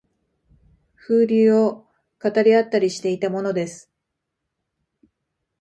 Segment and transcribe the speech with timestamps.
[0.95, 1.85] 風流を
[2.19, 3.91] 語り合ったりしていたものです